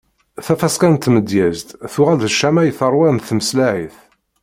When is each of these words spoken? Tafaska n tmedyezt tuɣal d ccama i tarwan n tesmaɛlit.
Tafaska 0.45 0.87
n 0.93 0.95
tmedyezt 0.97 1.69
tuɣal 1.93 2.17
d 2.19 2.23
ccama 2.33 2.61
i 2.63 2.71
tarwan 2.79 3.15
n 3.21 3.25
tesmaɛlit. 3.27 3.97